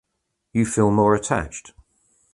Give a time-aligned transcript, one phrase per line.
[0.51, 1.73] You feel more attached.